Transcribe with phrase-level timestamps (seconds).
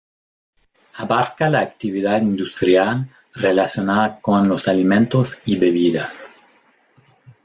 [0.95, 6.31] Abarca la actividad industrial relacionada con los alimentos y bebidas.